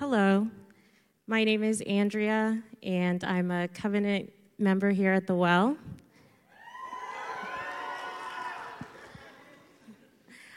[0.00, 0.48] Hello,
[1.28, 5.76] my name is Andrea, and I'm a covenant member here at the Well.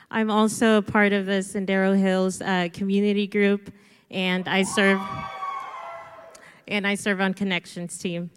[0.09, 3.71] I'm also a part of the Sendero Hills uh, community group,
[4.09, 4.99] and I serve
[6.67, 8.31] and I serve on connections team.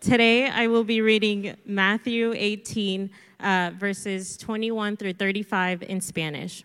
[0.00, 6.64] Today, I will be reading Matthew 18, uh, verses 21 through 35 in Spanish.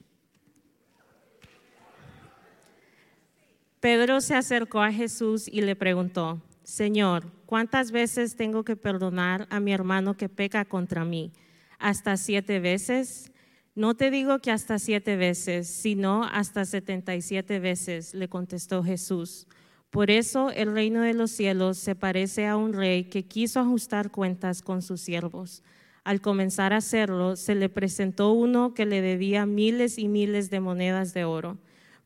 [3.82, 9.60] Pedro se acercó a Jesús y le preguntó, Señor, ¿cuántas veces tengo que perdonar a
[9.60, 11.32] mi hermano que peca contra mí?
[11.80, 13.32] ¿Hasta siete veces?
[13.74, 18.84] No te digo que hasta siete veces, sino hasta setenta y siete veces, le contestó
[18.84, 19.48] Jesús.
[19.90, 24.12] Por eso el reino de los cielos se parece a un rey que quiso ajustar
[24.12, 25.64] cuentas con sus siervos.
[26.04, 30.60] Al comenzar a hacerlo, se le presentó uno que le debía miles y miles de
[30.60, 31.58] monedas de oro.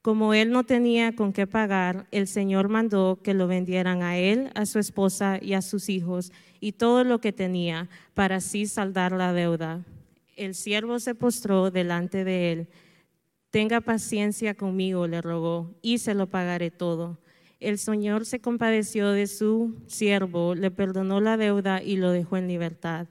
[0.06, 4.52] Como él no tenía con qué pagar, el Señor mandó que lo vendieran a él,
[4.54, 9.14] a su esposa y a sus hijos y todo lo que tenía, para así saldar
[9.14, 9.84] la deuda.
[10.36, 12.68] El siervo se postró delante de él.
[13.50, 17.18] Tenga paciencia conmigo, le rogó, y se lo pagaré todo.
[17.60, 22.48] El Señor se compadeció de su siervo, le perdonó la deuda y lo dejó en
[22.48, 23.08] libertad.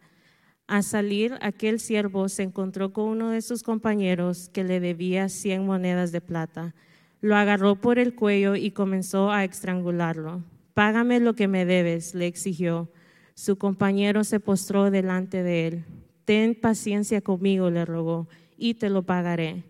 [0.66, 5.66] Al salir, aquel siervo se encontró con uno de sus compañeros que le debía cien
[5.66, 6.74] monedas de plata.
[7.20, 10.42] Lo agarró por el cuello y comenzó a estrangularlo.
[10.72, 12.90] Págame lo que me debes, le exigió.
[13.34, 15.84] Su compañero se postró delante de él.
[16.24, 19.64] Ten paciencia conmigo, le rogó, y te lo pagaré.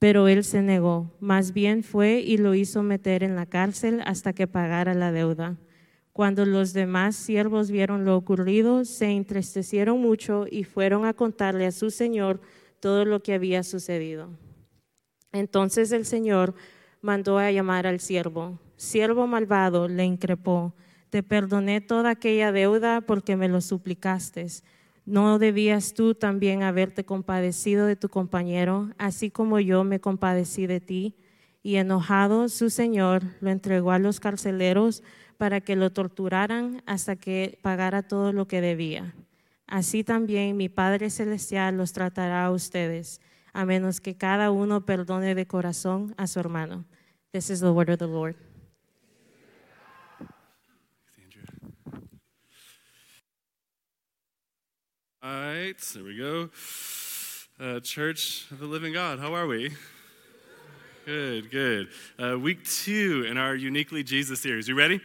[0.00, 4.32] Pero él se negó, más bien fue y lo hizo meter en la cárcel hasta
[4.32, 5.56] que pagara la deuda.
[6.14, 11.72] Cuando los demás siervos vieron lo ocurrido, se entristecieron mucho y fueron a contarle a
[11.72, 12.40] su señor
[12.78, 14.28] todo lo que había sucedido.
[15.32, 16.54] Entonces el señor
[17.00, 18.60] mandó a llamar al siervo.
[18.76, 20.72] Siervo malvado, le increpó,
[21.10, 24.46] te perdoné toda aquella deuda porque me lo suplicaste
[25.04, 30.78] ¿No debías tú también haberte compadecido de tu compañero, así como yo me compadecí de
[30.78, 31.16] ti?
[31.60, 35.02] Y enojado, su señor lo entregó a los carceleros
[35.36, 39.14] para que lo torturaran hasta que pagara todo lo que debía.
[39.66, 43.20] Así también mi Padre Celestial los tratará a ustedes,
[43.52, 46.84] a menos que cada uno perdone de corazón a su hermano.
[47.32, 48.36] This is the word of the Lord.
[55.22, 56.50] All right, there we go.
[57.58, 59.70] Uh, Church of the Living God, how are we?
[61.04, 61.88] Good, good.
[62.18, 64.66] Uh, week two in our Uniquely Jesus series.
[64.66, 65.02] You ready?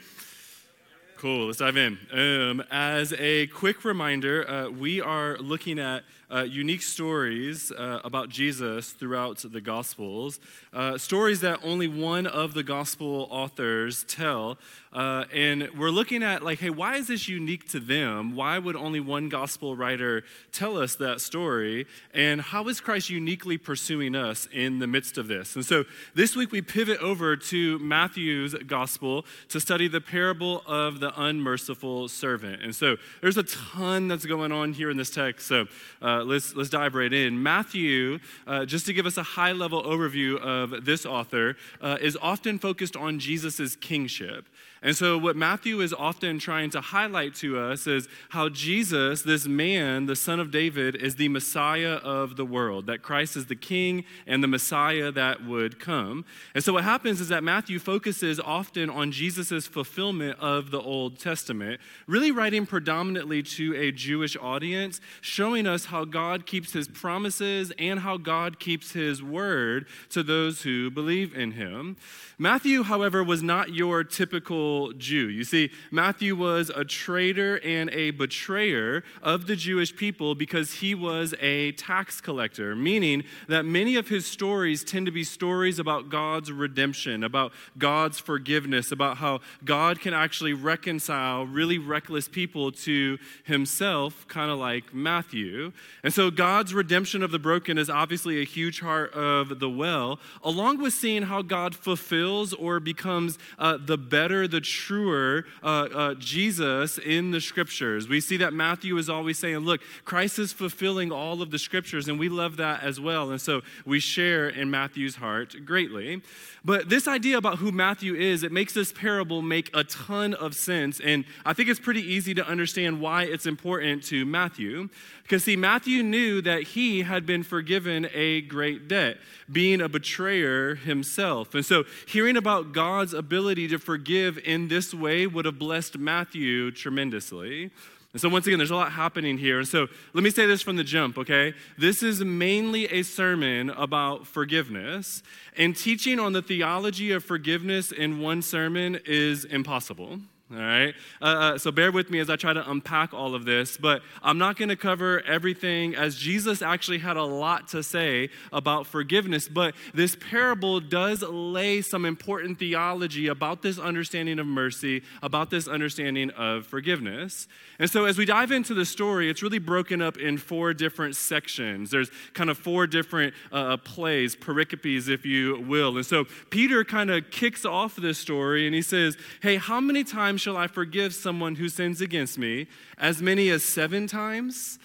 [1.17, 1.97] Cool, let's dive in.
[2.13, 8.29] Um, as a quick reminder, uh, we are looking at uh, unique stories uh, about
[8.29, 10.39] Jesus throughout the Gospels,
[10.71, 14.57] uh, stories that only one of the Gospel authors tell.
[14.91, 18.35] Uh, and we're looking at, like, hey, why is this unique to them?
[18.35, 21.85] Why would only one Gospel writer tell us that story?
[22.11, 25.55] And how is Christ uniquely pursuing us in the midst of this?
[25.55, 25.85] And so
[26.15, 32.07] this week we pivot over to Matthew's Gospel to study the parable of the unmerciful
[32.07, 32.63] servant.
[32.63, 35.47] And so there's a ton that's going on here in this text.
[35.47, 35.67] So,
[36.01, 37.41] uh, let's, let's dive right in.
[37.43, 42.17] Matthew, uh, just to give us a high level overview of this author, uh, is
[42.21, 44.47] often focused on Jesus' kingship.
[44.81, 49.45] And so, what Matthew is often trying to highlight to us is how Jesus, this
[49.45, 53.57] man, the son of David, is the Messiah of the world, that Christ is the
[53.57, 56.23] king and the Messiah that would come.
[56.55, 61.19] And so, what happens is that Matthew focuses often on Jesus' fulfillment of the Old
[61.19, 67.73] Testament, really writing predominantly to a Jewish audience, showing us how God keeps his promises
[67.77, 71.97] and how God keeps his word to those who believe in him.
[72.37, 75.29] Matthew, however, was not your typical Jew.
[75.29, 80.95] You see, Matthew was a traitor and a betrayer of the Jewish people because he
[80.95, 86.09] was a tax collector, meaning that many of his stories tend to be stories about
[86.09, 93.17] God's redemption, about God's forgiveness, about how God can actually reconcile really reckless people to
[93.43, 95.71] himself, kind of like Matthew.
[96.03, 100.19] And so God's redemption of the broken is obviously a huge heart of the well,
[100.43, 105.67] along with seeing how God fulfills or becomes uh, the better the a truer uh,
[105.67, 108.09] uh, Jesus in the scriptures.
[108.09, 112.09] We see that Matthew is always saying, look, Christ is fulfilling all of the scriptures,
[112.09, 113.31] and we love that as well.
[113.31, 116.21] And so we share in Matthew's heart greatly.
[116.65, 120.53] But this idea about who Matthew is, it makes this parable make a ton of
[120.55, 120.99] sense.
[120.99, 124.89] And I think it's pretty easy to understand why it's important to Matthew.
[125.23, 129.17] Because, see, Matthew knew that he had been forgiven a great debt,
[129.49, 131.53] being a betrayer himself.
[131.53, 136.71] And so, hearing about God's ability to forgive in this way would have blessed Matthew
[136.71, 137.69] tremendously.
[138.11, 139.59] And so, once again, there's a lot happening here.
[139.59, 141.53] And so, let me say this from the jump, okay?
[141.77, 145.21] This is mainly a sermon about forgiveness.
[145.55, 150.19] And teaching on the theology of forgiveness in one sermon is impossible.
[150.51, 150.95] All right.
[151.21, 154.01] Uh, uh, so bear with me as I try to unpack all of this, but
[154.23, 158.87] I'm not going to cover everything as Jesus actually had a lot to say about
[158.87, 159.47] forgiveness.
[159.47, 165.67] But this parable does lay some important theology about this understanding of mercy, about this
[165.67, 167.47] understanding of forgiveness.
[167.77, 171.15] And so as we dive into the story, it's really broken up in four different
[171.15, 171.91] sections.
[171.91, 175.95] There's kind of four different uh, plays, pericopes, if you will.
[175.95, 180.03] And so Peter kind of kicks off this story and he says, Hey, how many
[180.03, 182.67] times shall I forgive someone who sins against me?
[182.97, 184.79] As many as seven times?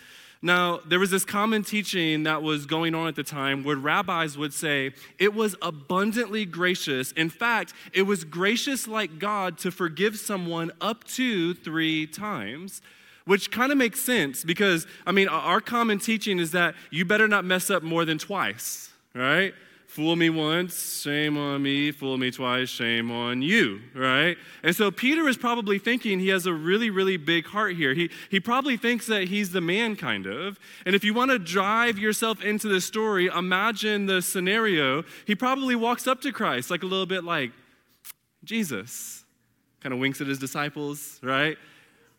[0.44, 4.36] Now, there was this common teaching that was going on at the time where rabbis
[4.36, 7.12] would say it was abundantly gracious.
[7.12, 12.82] In fact, it was gracious like God to forgive someone up to three times,
[13.24, 17.26] which kind of makes sense because, I mean, our common teaching is that you better
[17.26, 19.54] not mess up more than twice, right?
[19.94, 21.93] Fool me once, shame on me.
[21.93, 24.37] Fool me twice, shame on you, right?
[24.64, 27.94] And so Peter is probably thinking he has a really, really big heart here.
[27.94, 30.58] He, he probably thinks that he's the man, kind of.
[30.85, 35.05] And if you want to drive yourself into the story, imagine the scenario.
[35.29, 37.52] He probably walks up to Christ, like a little bit like,
[38.43, 39.25] Jesus.
[39.79, 41.56] Kind of winks at his disciples, right?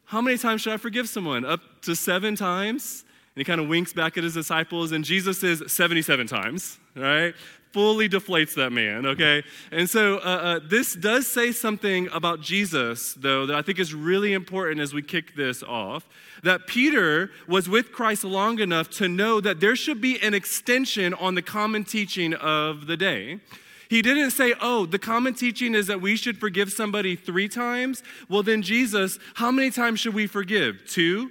[0.05, 1.43] How many times should I forgive someone?
[1.43, 3.03] Up to seven times?
[3.35, 7.35] And he kind of winks back at his disciples, and Jesus says 77 times, right?
[7.75, 9.43] Fully deflates that man, okay?
[9.69, 13.93] And so uh, uh, this does say something about Jesus, though, that I think is
[13.93, 16.07] really important as we kick this off.
[16.41, 21.13] That Peter was with Christ long enough to know that there should be an extension
[21.15, 23.41] on the common teaching of the day.
[23.89, 28.03] He didn't say, oh, the common teaching is that we should forgive somebody three times.
[28.29, 30.85] Well, then, Jesus, how many times should we forgive?
[30.87, 31.29] Two?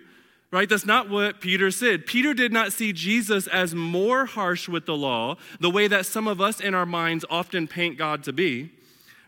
[0.55, 0.69] Right?
[0.69, 2.07] That's not what Peter said.
[2.07, 6.29] Peter did not see Jesus as more harsh with the law, the way that some
[6.29, 8.71] of us in our minds often paint God to be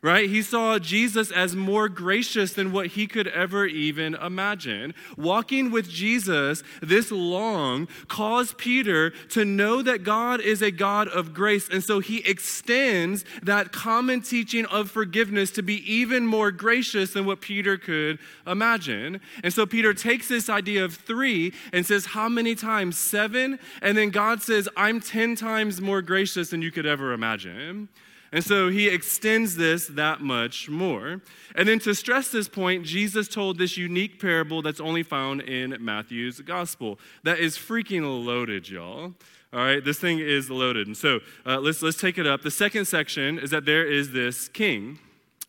[0.02, 0.28] right?
[0.28, 4.94] He saw Jesus as more gracious than what he could ever even imagine.
[5.16, 11.34] Walking with Jesus this long caused Peter to know that God is a God of
[11.34, 11.68] grace.
[11.68, 17.26] And so he extends that common teaching of forgiveness to be even more gracious than
[17.26, 19.20] what Peter could imagine.
[19.42, 22.98] And so Peter takes this idea of three and says, How many times?
[22.98, 23.58] Seven.
[23.82, 27.88] And then God says, I'm 10 times more gracious than you could ever imagine.
[28.36, 31.22] And so he extends this that much more.
[31.54, 35.74] And then to stress this point, Jesus told this unique parable that's only found in
[35.82, 36.98] Matthew's gospel.
[37.22, 39.14] That is freaking loaded, y'all.
[39.54, 40.86] All right, this thing is loaded.
[40.86, 42.42] And so uh, let's, let's take it up.
[42.42, 44.98] The second section is that there is this king.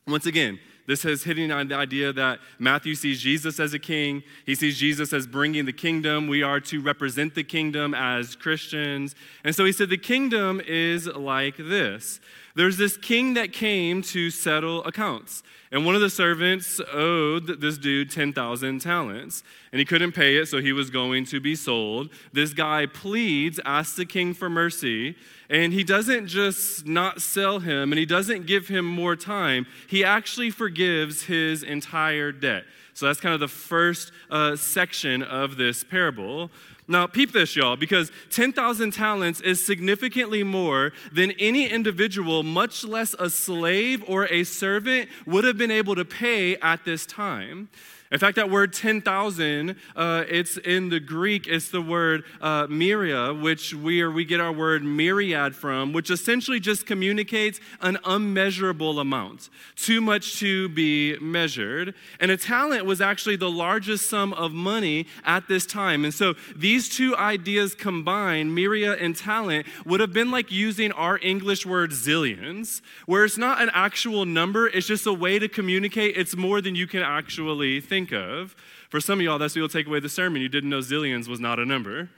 [0.08, 0.58] Once again,
[0.88, 4.24] this is hitting on the idea that Matthew sees Jesus as a king.
[4.46, 6.28] He sees Jesus as bringing the kingdom.
[6.30, 9.14] We are to represent the kingdom as Christians.
[9.44, 12.22] And so he said, The kingdom is like this
[12.58, 15.44] there's this king that came to settle accounts.
[15.72, 19.44] And one of the servants owed this dude 10,000 talents.
[19.72, 22.10] And he couldn't pay it, so he was going to be sold.
[22.34, 25.16] This guy pleads, asks the king for mercy.
[25.52, 29.68] And he doesn't just not sell him and he doesn't give him more time.
[29.88, 32.64] He actually forgives his entire debt.
[32.94, 36.50] So that's kind of the first uh, section of this parable.
[36.88, 43.14] Now, peep this, y'all, because 10,000 talents is significantly more than any individual, much less
[43.20, 47.68] a slave or a servant, would have been able to pay at this time.
[48.12, 53.40] In fact, that word 10,000, uh, it's in the Greek, it's the word uh, myria,
[53.40, 59.00] which we, are, we get our word myriad from, which essentially just communicates an unmeasurable
[59.00, 61.96] amount, too much to be measured.
[62.20, 66.06] And a talent was actually the largest sum of money at this time.
[66.06, 71.20] And so these two ideas combined, myria and talent, would have been like using our
[71.22, 76.18] English word zillions, where it's not an actual number, it's just a way to communicate
[76.18, 78.56] it's more than you can actually think think of.
[78.90, 80.40] For some of y'all, that's what you'll take away the sermon.
[80.42, 82.10] You didn't know zillions was not a number.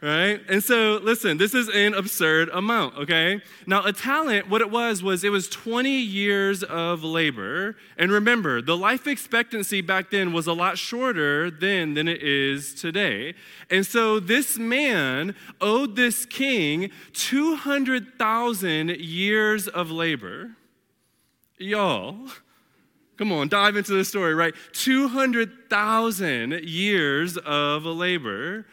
[0.00, 0.40] right?
[0.48, 3.40] And so, listen, this is an absurd amount, okay?
[3.64, 7.76] Now, a talent, what it was, was it was 20 years of labor.
[7.96, 12.74] And remember, the life expectancy back then was a lot shorter then than it is
[12.74, 13.34] today.
[13.70, 20.56] And so, this man owed this king 200,000 years of labor.
[21.58, 22.26] Y'all,
[23.18, 24.54] Come on, dive into the story, right?
[24.72, 28.66] 200,000 years of labor.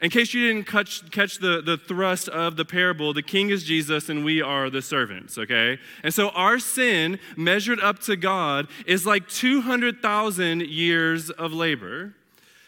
[0.00, 3.64] In case you didn't catch, catch the, the thrust of the parable, the king is
[3.64, 5.78] Jesus and we are the servants, okay?
[6.02, 12.12] And so our sin measured up to God is like 200,000 years of labor.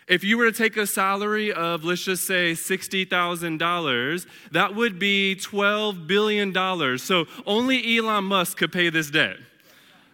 [0.08, 5.36] If you were to take a salary of, let's just say, $60,000, that would be
[5.38, 6.98] $12 billion.
[6.98, 9.36] So only Elon Musk could pay this debt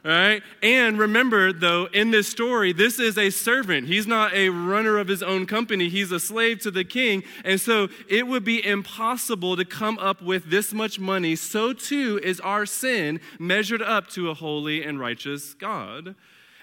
[0.04, 0.42] right?
[0.62, 3.86] And remember, though, in this story, this is a servant.
[3.88, 7.24] He's not a runner of his own company, he's a slave to the king.
[7.44, 11.36] And so it would be impossible to come up with this much money.
[11.36, 16.14] So too is our sin measured up to a holy and righteous God.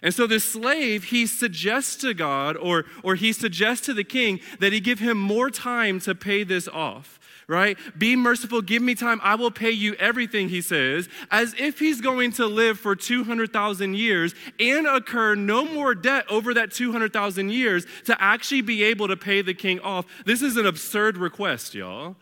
[0.04, 4.40] And so this slave, he suggests to God or, or he suggests to the king
[4.60, 7.20] that he give him more time to pay this off
[7.52, 7.78] right?
[7.98, 12.00] Be merciful, give me time, I will pay you everything, he says, as if he's
[12.00, 17.86] going to live for 200,000 years and incur no more debt over that 200,000 years
[18.06, 20.06] to actually be able to pay the king off.
[20.26, 22.16] This is an absurd request, y'all.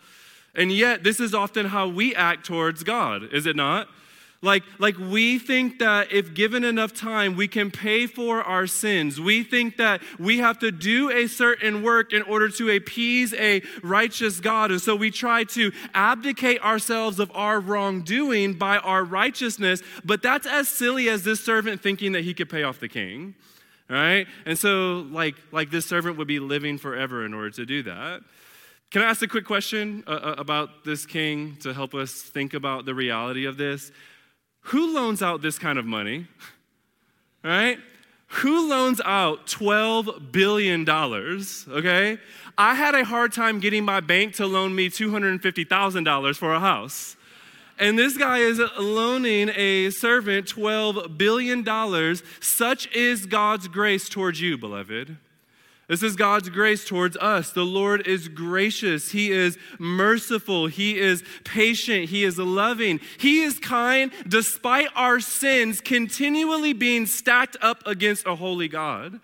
[0.56, 3.88] And yet, this is often how we act towards God, is it not?
[4.42, 9.20] Like, like we think that if given enough time, we can pay for our sins.
[9.20, 13.62] We think that we have to do a certain work in order to appease a
[13.84, 14.72] righteous God.
[14.72, 19.84] And so we try to abdicate ourselves of our wrongdoing by our righteousness.
[20.06, 23.36] But that's as silly as this servant thinking that he could pay off the king.
[23.90, 24.28] Right?
[24.46, 28.22] And so, like, like this servant would be living forever in order to do that.
[28.92, 32.54] Can I ask a quick question uh, uh about this king to help us think
[32.54, 33.92] about the reality of this?
[34.70, 36.28] Who loans out this kind of money?
[37.44, 37.80] Right?
[38.28, 40.88] Who loans out $12 billion?
[40.88, 42.20] Okay?
[42.56, 47.16] I had a hard time getting my bank to loan me $250,000 for a house.
[47.80, 52.16] And this guy is loaning a servant $12 billion.
[52.40, 55.18] Such is God's grace towards you, beloved.
[55.90, 57.50] This is God's grace towards us.
[57.50, 59.10] The Lord is gracious.
[59.10, 60.68] He is merciful.
[60.68, 62.10] He is patient.
[62.10, 63.00] He is loving.
[63.18, 69.20] He is kind despite our sins continually being stacked up against a holy God.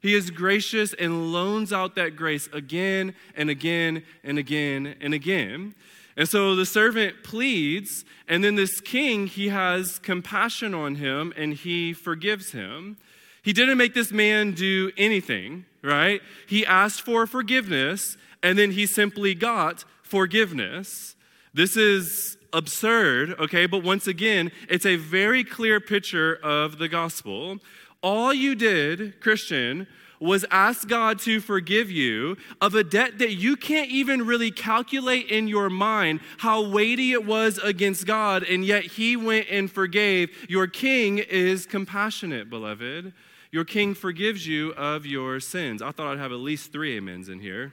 [0.00, 5.74] He is gracious and loans out that grace again and again and again and again.
[6.16, 11.52] And so the servant pleads, and then this king, he has compassion on him and
[11.52, 12.96] he forgives him.
[13.42, 16.20] He didn't make this man do anything, right?
[16.46, 21.16] He asked for forgiveness and then he simply got forgiveness.
[21.54, 23.66] This is absurd, okay?
[23.66, 27.58] But once again, it's a very clear picture of the gospel.
[28.02, 29.86] All you did, Christian,
[30.20, 35.30] was ask God to forgive you of a debt that you can't even really calculate
[35.30, 40.30] in your mind how weighty it was against God, and yet He went and forgave.
[40.48, 43.12] Your King is compassionate, beloved.
[43.50, 45.82] Your king forgives you of your sins.
[45.82, 47.72] I thought I'd have at least three amens in here.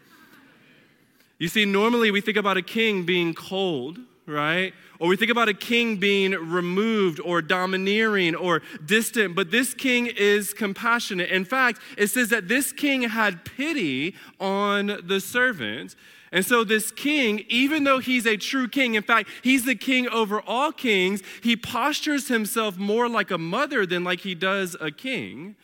[1.40, 4.74] You see, normally we think about a king being cold, right?
[5.00, 10.08] Or we think about a king being removed or domineering or distant, but this king
[10.08, 11.30] is compassionate.
[11.30, 15.96] In fact, it says that this king had pity on the servant.
[16.34, 20.10] And so, this king, even though he's a true king, in fact, he's the king
[20.10, 24.90] over all kings, he postures himself more like a mother than like he does a
[24.90, 25.56] king.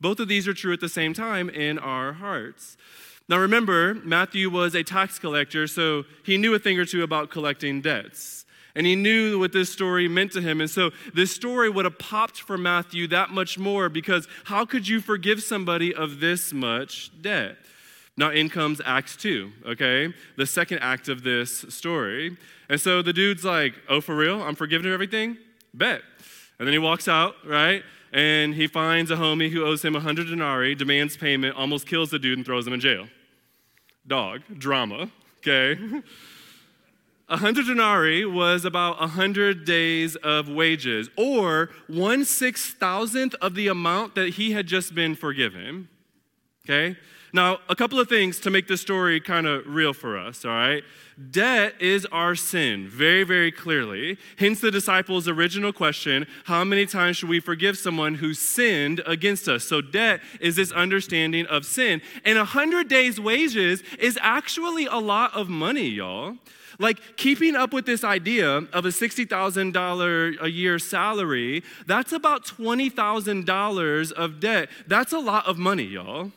[0.00, 2.76] Both of these are true at the same time in our hearts.
[3.28, 7.30] Now, remember, Matthew was a tax collector, so he knew a thing or two about
[7.30, 8.44] collecting debts.
[8.74, 10.60] And he knew what this story meant to him.
[10.60, 14.88] And so this story would have popped for Matthew that much more because how could
[14.88, 17.56] you forgive somebody of this much debt?
[18.16, 20.12] Now, in comes Acts 2, okay?
[20.36, 22.36] The second act of this story.
[22.68, 24.42] And so the dude's like, oh, for real?
[24.42, 25.36] I'm forgiving everything?
[25.74, 26.00] Bet.
[26.58, 27.82] And then he walks out, right?
[28.16, 32.18] and he finds a homie who owes him 100 denarii, demands payment, almost kills the
[32.18, 33.06] dude, and throws him in jail.
[34.06, 35.78] Dog, drama, okay?
[37.28, 44.14] 100 denarii was about 100 days of wages, or one six thousandth of the amount
[44.14, 45.88] that he had just been forgiven.
[46.64, 46.96] Okay?
[47.32, 50.50] Now, a couple of things to make this story kind of real for us, all
[50.50, 50.82] right?
[51.30, 54.18] Debt is our sin, very, very clearly.
[54.38, 59.48] Hence the disciples' original question how many times should we forgive someone who sinned against
[59.48, 59.64] us?
[59.64, 62.02] So, debt is this understanding of sin.
[62.24, 66.36] And a 100 days' wages is actually a lot of money, y'all.
[66.78, 74.12] Like keeping up with this idea of a $60,000 a year salary, that's about $20,000
[74.12, 74.68] of debt.
[74.86, 76.32] That's a lot of money, y'all.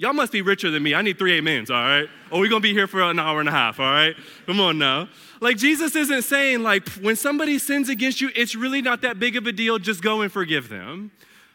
[0.00, 0.94] Y'all must be richer than me.
[0.94, 2.08] I need three amens, all right?
[2.30, 4.14] Or we're gonna be here for an hour and a half, all right?
[4.46, 5.08] Come on now.
[5.40, 9.34] Like, Jesus isn't saying, like, when somebody sins against you, it's really not that big
[9.34, 11.10] of a deal, just go and forgive them.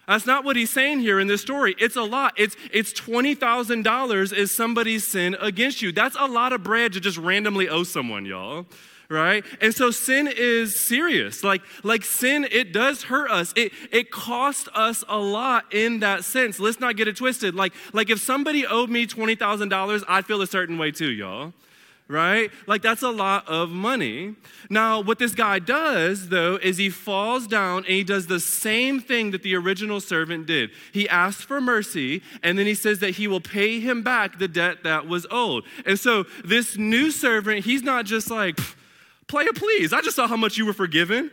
[0.09, 1.73] That's not what he's saying here in this story.
[1.79, 2.33] It's a lot.
[2.35, 5.93] It's, it's $20,000 is somebody's sin against you.
[5.93, 8.65] That's a lot of bread to just randomly owe someone, y'all
[9.10, 14.12] right and so sin is serious like like sin it does hurt us it it
[14.12, 18.19] costs us a lot in that sense let's not get it twisted like like if
[18.19, 21.53] somebody owed me $20000 i'd feel a certain way too y'all
[22.07, 22.51] right?
[22.67, 24.36] Like that's a lot of money.
[24.69, 29.00] Now, what this guy does, though, is he falls down and he does the same
[29.00, 30.72] thing that the original servant did.
[30.91, 34.48] He asks for mercy, and then he says that he will pay him back the
[34.48, 35.63] debt that was owed.
[35.86, 38.60] And so, this new servant, he's not just like,
[39.27, 39.94] Player, please.
[39.94, 41.32] I just saw how much you were forgiven,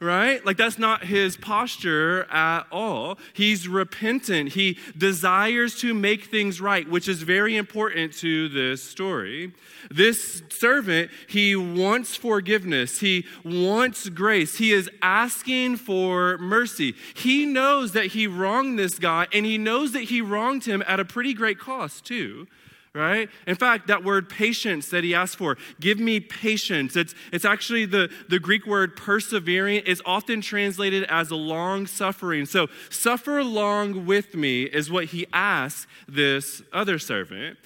[0.00, 0.44] right?
[0.44, 3.18] Like, that's not his posture at all.
[3.34, 4.50] He's repentant.
[4.50, 9.52] He desires to make things right, which is very important to this story.
[9.90, 16.94] This servant, he wants forgiveness, he wants grace, he is asking for mercy.
[17.14, 20.98] He knows that he wronged this guy, and he knows that he wronged him at
[20.98, 22.48] a pretty great cost, too
[22.96, 23.28] right?
[23.46, 26.96] In fact, that word patience that he asked for, give me patience.
[26.96, 32.46] It's, it's actually the, the Greek word persevering is often translated as a long suffering.
[32.46, 37.58] So, suffer long with me is what he asks this other servant.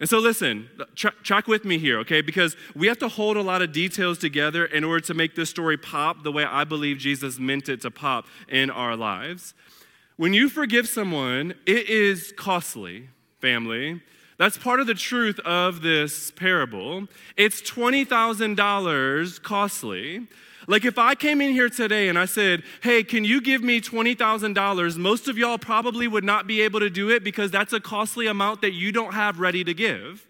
[0.00, 2.22] And so, listen, tra- track with me here, okay?
[2.22, 5.48] Because we have to hold a lot of details together in order to make this
[5.48, 9.54] story pop the way I believe Jesus meant it to pop in our lives.
[10.16, 13.10] When you forgive someone, it is costly,
[13.40, 14.02] family.
[14.42, 17.06] That's part of the truth of this parable.
[17.36, 20.26] It's $20,000 costly.
[20.66, 23.80] Like if I came in here today and I said, hey, can you give me
[23.80, 24.96] $20,000?
[24.96, 28.26] Most of y'all probably would not be able to do it because that's a costly
[28.26, 30.26] amount that you don't have ready to give.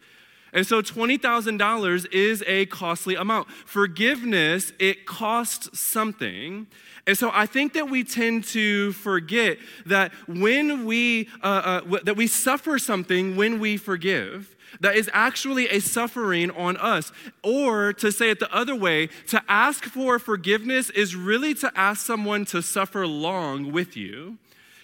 [0.53, 3.51] And so $20,000 is a costly amount.
[3.51, 6.67] Forgiveness, it costs something.
[7.07, 12.05] And so I think that we tend to forget that when we, uh, uh, w-
[12.05, 17.11] that we suffer something when we forgive, that is actually a suffering on us.
[17.43, 22.07] Or to say it the other way, to ask for forgiveness is really to ask
[22.07, 24.39] someone to suffer long with you.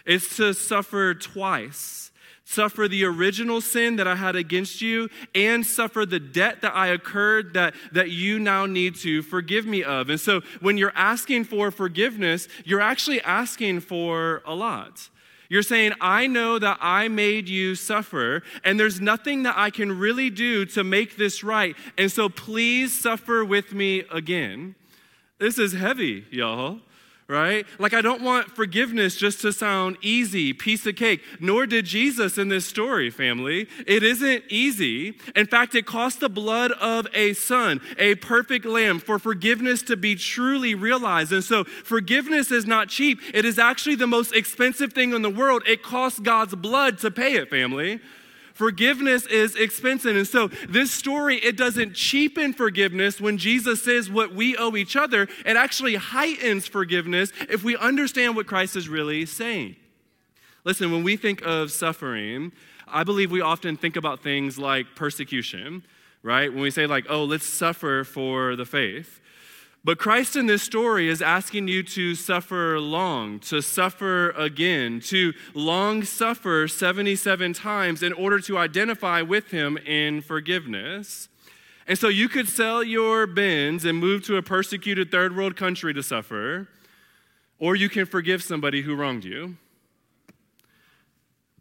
[0.05, 2.08] It's to suffer twice
[2.49, 6.93] suffer the original sin that I had against you, and suffer the debt that I
[6.93, 10.09] incurred that, that you now need to forgive me of.
[10.09, 15.11] And so when you're asking for forgiveness, you're actually asking for a lot.
[15.51, 19.99] You're saying, I know that I made you suffer, and there's nothing that I can
[19.99, 21.77] really do to make this right.
[21.99, 24.75] And so please suffer with me again.
[25.39, 26.81] This is heavy, y'all
[27.29, 27.67] right?
[27.79, 32.39] Like, I don't want forgiveness just to sound easy, piece of cake, nor did Jesus
[32.39, 33.69] in this story, family.
[33.87, 35.19] It isn't easy.
[35.37, 39.97] In fact, it cost the blood of a son, a perfect lamb, for forgiveness to
[39.97, 41.31] be truly realized.
[41.31, 43.21] And so, forgiveness is not cheap.
[43.35, 45.63] It is actually the most expensive thing in the world.
[45.67, 48.01] It costs God's blood to pay it, family.
[48.59, 50.17] Forgiveness is expensive.
[50.17, 54.97] And so this story, it doesn't cheapen forgiveness when Jesus says what we owe each
[54.97, 55.29] other.
[55.47, 59.77] It actually heightens forgiveness if we understand what Christ is really saying.
[60.65, 62.51] Listen, when we think of suffering,
[62.89, 65.85] I believe we often think about things like persecution,
[66.25, 66.53] right?
[66.53, 69.21] When we say, like, oh, let's suffer for the faith.
[69.85, 75.33] But Christ in this story is asking you to suffer long, to suffer again, to
[75.55, 81.29] long suffer 77 times in order to identify with him in forgiveness.
[81.87, 85.95] And so you could sell your bins and move to a persecuted third world country
[85.95, 86.69] to suffer,
[87.59, 89.57] or you can forgive somebody who wronged you.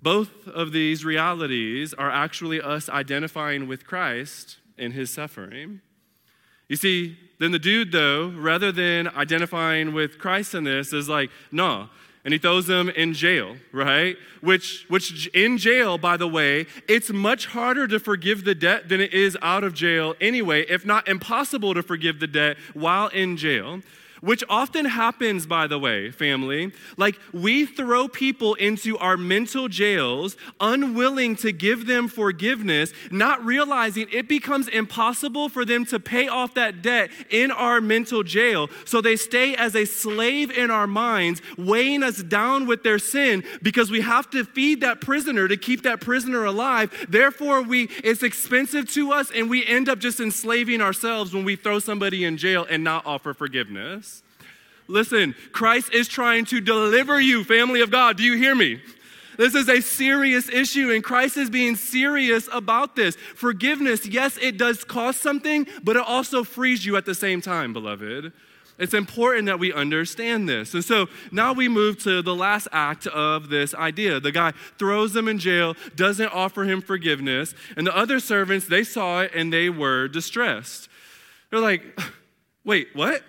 [0.02, 5.82] Both of these realities are actually us identifying with Christ in his suffering.
[6.70, 11.30] You see, then the dude, though, rather than identifying with Christ in this, is like,
[11.52, 11.88] nah.
[12.26, 14.18] And he throws them in jail, right?
[14.42, 19.00] Which, which in jail, by the way, it's much harder to forgive the debt than
[19.00, 23.38] it is out of jail anyway, if not impossible to forgive the debt while in
[23.38, 23.82] jail.
[24.22, 26.72] Which often happens, by the way, family.
[26.98, 34.08] Like we throw people into our mental jails, unwilling to give them forgiveness, not realizing
[34.12, 38.70] it becomes impossible for them to pay off that debt in our mental jail.
[38.86, 43.44] So they stay as a slave in our minds, weighing us down with their sin
[43.62, 47.08] because we have to feed that prisoner to keep that prisoner alive.
[47.10, 51.56] Therefore, we it's expensive to us and we end up just enslaving ourselves when we
[51.56, 54.07] throw somebody in jail and not offer forgiveness.
[54.88, 58.18] Listen, Christ is trying to deliver you, family of God.
[58.18, 58.82] Do you hear me?
[59.38, 63.16] This is a serious issue, and Christ is being serious about this.
[63.36, 67.72] Forgiveness, yes, it does cost something, but it also frees you at the same time,
[67.72, 68.34] beloved.
[68.80, 70.74] It's important that we understand this.
[70.74, 74.20] And so now we move to the last act of this idea.
[74.20, 78.84] The guy throws him in jail, doesn't offer him forgiveness, and the other servants, they
[78.84, 80.90] saw it and they were distressed.
[81.50, 81.84] They're like,
[82.64, 83.24] wait, what?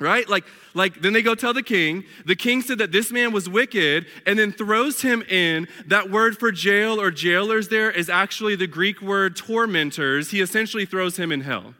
[0.00, 0.28] Right?
[0.28, 2.04] Like, like then they go tell the king.
[2.24, 5.68] The king said that this man was wicked and then throws him in.
[5.86, 10.30] That word for jail or jailers there is actually the Greek word tormentors.
[10.30, 11.74] He essentially throws him in hell.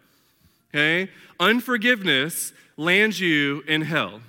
[0.72, 1.10] Okay?
[1.40, 4.20] Unforgiveness lands you in hell.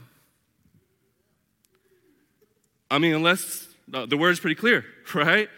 [2.90, 5.50] I mean, unless uh, the word's pretty clear, right?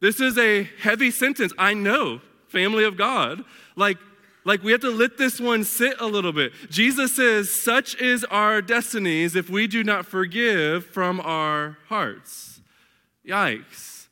[0.00, 1.52] This is a heavy sentence.
[1.58, 3.44] I know, family of God.
[3.76, 3.98] Like,
[4.44, 6.52] like we have to let this one sit a little bit.
[6.70, 12.60] Jesus says, Such is our destinies if we do not forgive from our hearts.
[13.26, 14.06] Yikes.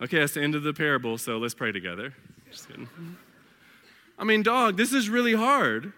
[0.00, 2.14] Okay, that's the end of the parable, so let's pray together.
[2.50, 2.88] Just kidding.
[4.18, 5.92] I mean, dog, this is really hard.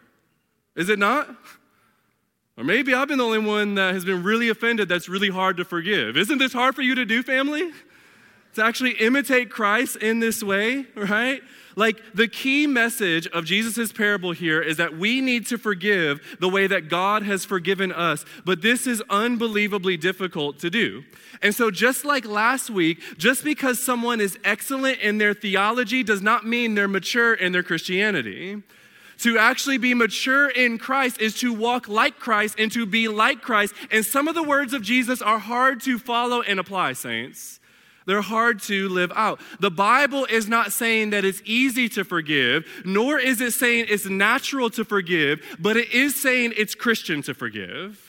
[0.77, 1.29] Is it not?
[2.57, 5.57] Or maybe I've been the only one that has been really offended that's really hard
[5.59, 6.17] to forgive.
[6.17, 7.71] Isn't this hard for you to do, family?
[8.55, 11.41] To actually imitate Christ in this way, right?
[11.79, 16.49] Like the key message of Jesus' parable here is that we need to forgive the
[16.49, 21.05] way that God has forgiven us, but this is unbelievably difficult to do.
[21.41, 26.21] And so, just like last week, just because someone is excellent in their theology does
[26.21, 28.61] not mean they're mature in their Christianity.
[29.19, 33.41] To actually be mature in Christ is to walk like Christ and to be like
[33.41, 33.73] Christ.
[33.93, 37.58] And some of the words of Jesus are hard to follow and apply, saints.
[38.09, 39.39] They're hard to live out.
[39.61, 44.07] The Bible is not saying that it's easy to forgive, nor is it saying it's
[44.07, 48.08] natural to forgive, but it is saying it's Christian to forgive.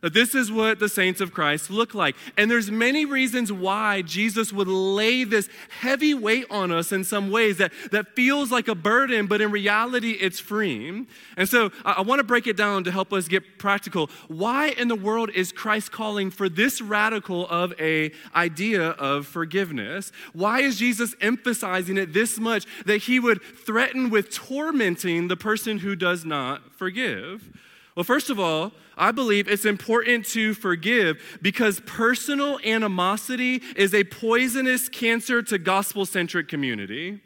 [0.00, 2.16] That this is what the saints of Christ look like.
[2.38, 5.48] And there's many reasons why Jesus would lay this
[5.80, 9.50] heavy weight on us in some ways that, that feels like a burden, but in
[9.50, 11.06] reality it's freeing.
[11.36, 14.08] And so I, I want to break it down to help us get practical.
[14.28, 20.12] Why in the world is Christ calling for this radical of a idea of forgiveness?
[20.32, 25.78] Why is Jesus emphasizing it this much that he would threaten with tormenting the person
[25.78, 27.50] who does not forgive?
[27.96, 34.04] Well, first of all, I believe it's important to forgive because personal animosity is a
[34.04, 37.20] poisonous cancer to gospel centric community.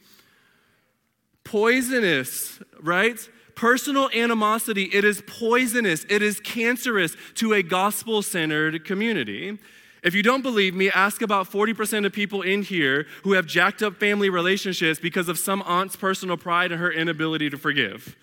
[1.42, 3.18] Poisonous, right?
[3.54, 9.58] Personal animosity, it is poisonous, it is cancerous to a gospel centered community.
[10.02, 13.82] If you don't believe me, ask about 40% of people in here who have jacked
[13.82, 18.16] up family relationships because of some aunt's personal pride and her inability to forgive.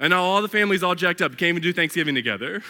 [0.00, 2.62] And now all the families all jacked up, can't even do Thanksgiving together.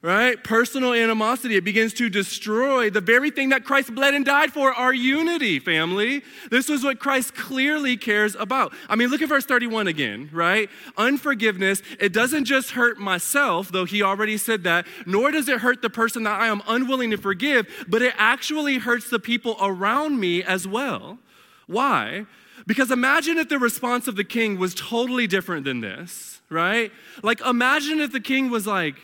[0.00, 0.42] Right?
[0.44, 4.72] Personal animosity, it begins to destroy the very thing that Christ bled and died for,
[4.72, 6.22] our unity, family.
[6.52, 8.72] This is what Christ clearly cares about.
[8.88, 10.70] I mean, look at verse 31 again, right?
[10.96, 15.82] Unforgiveness, it doesn't just hurt myself, though he already said that, nor does it hurt
[15.82, 20.20] the person that I am unwilling to forgive, but it actually hurts the people around
[20.20, 21.18] me as well.
[21.66, 22.24] Why?
[22.68, 26.90] Because imagine if the response of the king was totally different than this right?
[27.22, 28.96] Like, imagine if the king was like,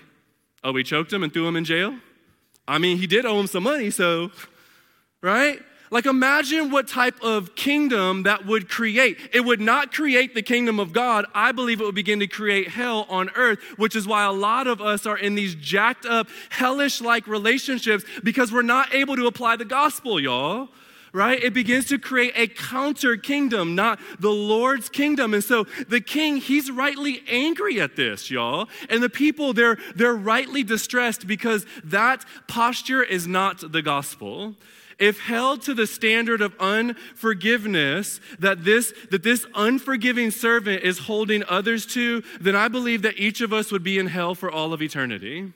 [0.62, 1.98] oh, we choked him and threw him in jail?
[2.66, 4.30] I mean, he did owe him some money, so,
[5.20, 5.60] right?
[5.90, 9.18] Like, imagine what type of kingdom that would create.
[9.32, 11.26] It would not create the kingdom of God.
[11.34, 14.66] I believe it would begin to create hell on earth, which is why a lot
[14.66, 19.26] of us are in these jacked up, hellish like relationships because we're not able to
[19.26, 20.68] apply the gospel, y'all
[21.14, 21.42] right?
[21.42, 25.32] It begins to create a counter kingdom, not the Lord's kingdom.
[25.32, 28.68] And so the king, he's rightly angry at this, y'all.
[28.90, 34.56] And the people, they're, they're rightly distressed because that posture is not the gospel
[34.96, 41.42] if held to the standard of unforgiveness that this that this unforgiving servant is holding
[41.48, 44.72] others to then i believe that each of us would be in hell for all
[44.72, 45.52] of eternity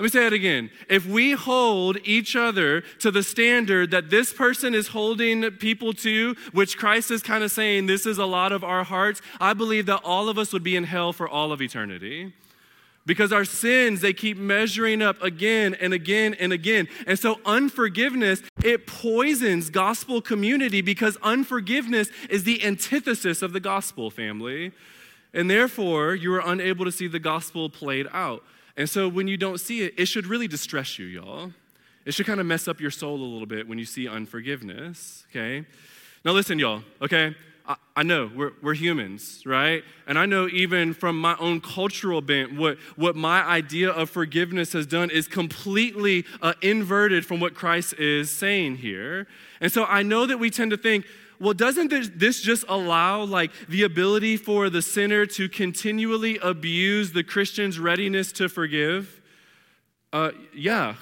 [0.00, 0.70] let me say it again.
[0.88, 6.34] If we hold each other to the standard that this person is holding people to,
[6.52, 9.84] which Christ is kind of saying this is a lot of our hearts, I believe
[9.86, 12.32] that all of us would be in hell for all of eternity.
[13.04, 18.42] because our sins they keep measuring up again and again and again and so unforgiveness
[18.62, 24.70] it poisons gospel community because unforgiveness is the antithesis of the gospel family
[25.32, 28.44] and therefore you are unable to see the gospel played out
[28.76, 31.52] and so when you don't see it it should really distress you y'all
[32.04, 35.26] it should kind of mess up your soul a little bit when you see unforgiveness
[35.30, 35.64] okay
[36.24, 37.34] now listen y'all okay
[37.96, 39.84] I, know we're, we're humans, right?
[40.06, 44.72] And I know even from my own cultural bent, what, what my idea of forgiveness
[44.72, 49.26] has done is completely uh, inverted from what Christ is saying here.
[49.60, 51.06] And so I know that we tend to think,
[51.40, 57.24] well, doesn't this, just allow like the ability for the sinner to continually abuse the
[57.24, 59.22] Christian's readiness to forgive?
[60.12, 60.96] Uh, yeah,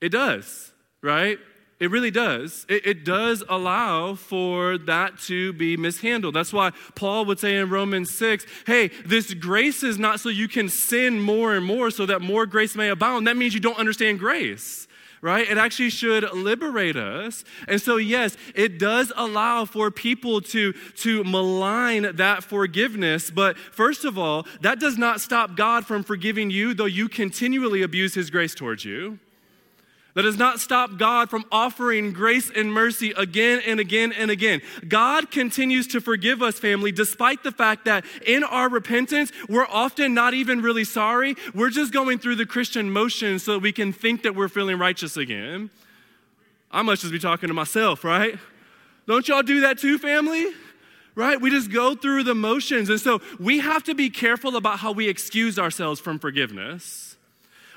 [0.00, 0.72] it does,
[1.02, 1.38] right?
[1.78, 2.64] It really does.
[2.70, 6.34] It, it, does allow for that to be mishandled.
[6.34, 10.48] That's why Paul would say in Romans 6 hey, this grace is not so you
[10.48, 13.26] can sin more and more so that more grace may abound.
[13.26, 14.88] That means you don't understand grace,
[15.26, 15.50] right?
[15.50, 17.42] It actually should liberate us.
[17.66, 23.28] And so, yes, it does allow for people to, to malign that forgiveness.
[23.28, 27.82] But first of all, that does not stop God from forgiving you, though you continually
[27.82, 29.18] abuse his grace towards you.
[30.16, 34.62] That does not stop God from offering grace and mercy again and again and again.
[34.88, 40.14] God continues to forgive us, family, despite the fact that in our repentance, we're often
[40.14, 41.36] not even really sorry.
[41.54, 44.78] We're just going through the Christian motion so that we can think that we're feeling
[44.78, 45.68] righteous again.
[46.70, 48.38] I must just be talking to myself, right?
[49.06, 50.46] Don't y'all do that too, family?
[51.14, 51.38] Right?
[51.38, 52.88] We just go through the motions.
[52.88, 57.15] And so we have to be careful about how we excuse ourselves from forgiveness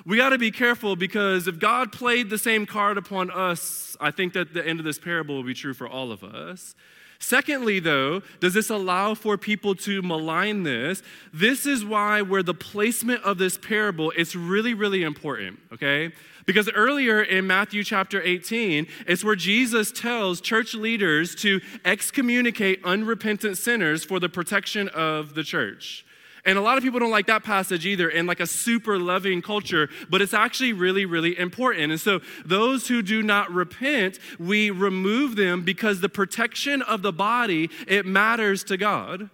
[0.05, 4.11] we got to be careful because if God played the same card upon us, I
[4.11, 6.75] think that the end of this parable will be true for all of us.
[7.21, 11.03] Secondly, though, does this allow for people to malign this?
[11.33, 16.13] This is why where the placement of this parable is really, really important, okay?
[16.45, 23.57] Because earlier in Matthew chapter 18, it's where Jesus tells church leaders to excommunicate unrepentant
[23.57, 26.05] sinners for the protection of the church.
[26.45, 29.41] And a lot of people don't like that passage either in like a super loving
[29.41, 31.91] culture, but it's actually really, really important.
[31.91, 37.13] And so those who do not repent, we remove them because the protection of the
[37.13, 39.29] body, it matters to God.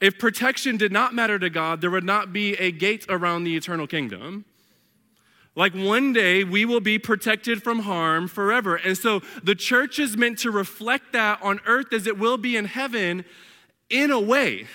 [0.00, 3.56] If protection did not matter to God, there would not be a gate around the
[3.56, 4.44] eternal kingdom.
[5.56, 8.76] Like one day we will be protected from harm forever.
[8.76, 12.56] And so the church is meant to reflect that on earth as it will be
[12.56, 13.24] in heaven
[13.90, 14.68] in a way,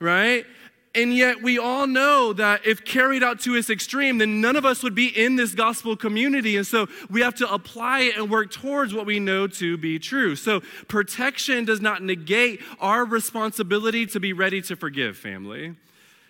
[0.00, 0.46] right?
[0.94, 4.66] And yet, we all know that if carried out to its extreme, then none of
[4.66, 6.58] us would be in this gospel community.
[6.58, 9.98] And so we have to apply it and work towards what we know to be
[9.98, 10.36] true.
[10.36, 15.76] So, protection does not negate our responsibility to be ready to forgive, family.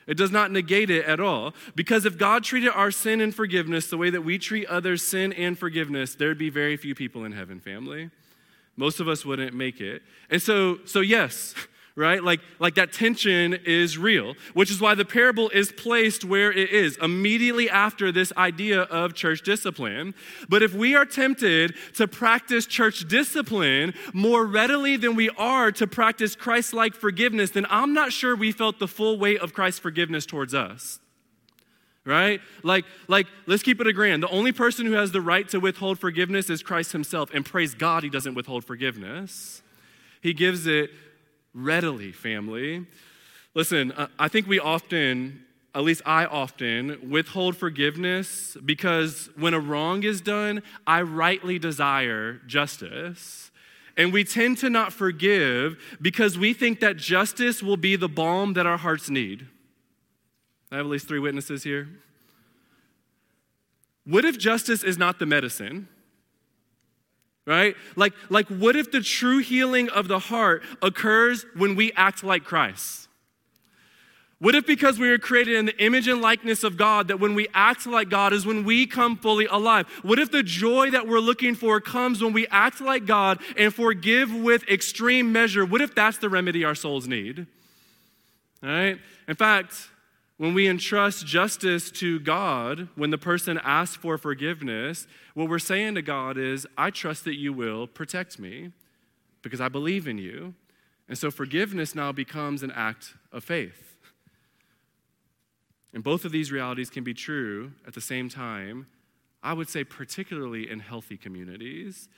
[0.06, 1.54] It does not negate it at all.
[1.74, 5.32] Because if God treated our sin and forgiveness the way that we treat others' sin
[5.32, 8.10] and forgiveness, there'd be very few people in heaven, family.
[8.76, 10.02] Most of us wouldn't make it.
[10.30, 11.54] And so, so yes,
[11.94, 12.22] right?
[12.22, 16.70] Like, like that tension is real, which is why the parable is placed where it
[16.70, 20.14] is, immediately after this idea of church discipline.
[20.48, 25.86] But if we are tempted to practice church discipline more readily than we are to
[25.86, 29.80] practice Christ like forgiveness, then I'm not sure we felt the full weight of Christ's
[29.80, 30.98] forgiveness towards us.
[32.04, 32.40] Right?
[32.64, 34.24] Like like let's keep it a grand.
[34.24, 37.30] The only person who has the right to withhold forgiveness is christ himself.
[37.32, 39.62] And praise god he doesn't withhold forgiveness.
[40.20, 40.90] He gives it
[41.54, 42.86] readily, family.
[43.54, 50.02] Listen, I think we often, at least I often, withhold forgiveness because when a wrong
[50.02, 53.50] is done, I rightly desire justice.
[53.96, 58.54] And we tend to not forgive because we think that justice will be the balm
[58.54, 59.46] that our hearts need.
[60.70, 61.88] I have at least three witnesses here.
[64.04, 65.88] What if justice is not the medicine?
[67.46, 67.74] Right?
[67.96, 72.44] Like, like, what if the true healing of the heart occurs when we act like
[72.44, 73.08] Christ?
[74.42, 77.36] What if, because we were created in the image and likeness of God, that when
[77.36, 79.86] we act like God is when we come fully alive?
[80.02, 83.72] What if the joy that we're looking for comes when we act like God and
[83.72, 85.64] forgive with extreme measure?
[85.64, 87.46] What if that's the remedy our souls need?
[88.64, 88.98] All right?
[89.28, 89.88] In fact,
[90.42, 95.94] when we entrust justice to God, when the person asks for forgiveness, what we're saying
[95.94, 98.72] to God is, I trust that you will protect me
[99.42, 100.54] because I believe in you.
[101.08, 103.96] And so forgiveness now becomes an act of faith.
[105.94, 108.88] And both of these realities can be true at the same time,
[109.44, 112.08] I would say, particularly in healthy communities.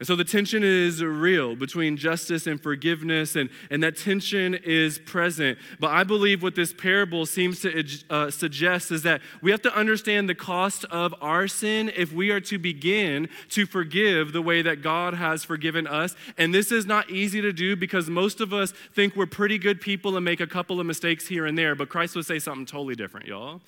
[0.00, 4.96] And so the tension is real between justice and forgiveness, and, and that tension is
[5.00, 5.58] present.
[5.80, 9.74] But I believe what this parable seems to uh, suggest is that we have to
[9.74, 14.62] understand the cost of our sin if we are to begin to forgive the way
[14.62, 16.14] that God has forgiven us.
[16.36, 19.80] And this is not easy to do because most of us think we're pretty good
[19.80, 22.66] people and make a couple of mistakes here and there, but Christ would say something
[22.66, 23.60] totally different, y'all.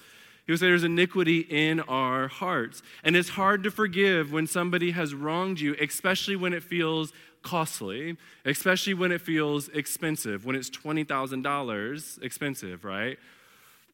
[0.51, 2.83] He would say there's iniquity in our hearts.
[3.05, 8.17] And it's hard to forgive when somebody has wronged you, especially when it feels costly,
[8.45, 13.17] especially when it feels expensive, when it's $20,000 expensive, right?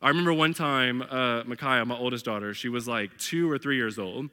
[0.00, 3.76] I remember one time, uh, Micaiah, my oldest daughter, she was like two or three
[3.76, 4.30] years old.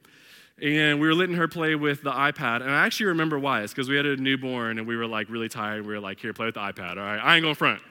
[0.62, 2.62] And we were letting her play with the iPad.
[2.62, 3.60] And I actually remember why.
[3.60, 5.86] It's because we had a newborn and we were like really tired.
[5.86, 6.96] We were like, here, play with the iPad.
[6.96, 7.82] All right, I ain't going front.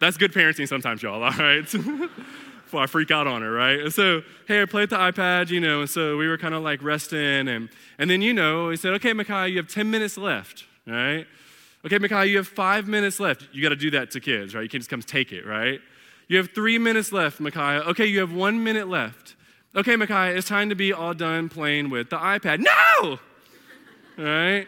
[0.00, 1.22] That's good parenting sometimes, y'all.
[1.22, 1.66] All right.
[2.68, 3.80] before I freak out on her, right?
[3.80, 6.62] And so, hey, I played the iPad, you know, and so we were kind of
[6.62, 7.48] like resting.
[7.48, 11.26] And, and then, you know, he said, okay, Micaiah, you have 10 minutes left, right?
[11.86, 13.48] Okay, Micaiah, you have five minutes left.
[13.52, 14.62] You got to do that to kids, right?
[14.62, 15.80] You can't just come take it, right?
[16.28, 17.80] You have three minutes left, Micaiah.
[17.88, 19.34] Okay, you have one minute left.
[19.74, 22.58] Okay, Micaiah, it's time to be all done playing with the iPad.
[22.58, 23.18] No!
[24.18, 24.66] right?